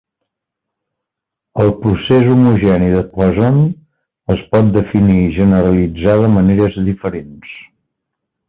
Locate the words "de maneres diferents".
6.25-7.55